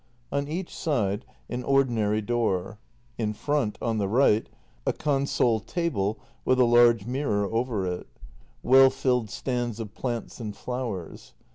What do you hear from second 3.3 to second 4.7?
front, on the right,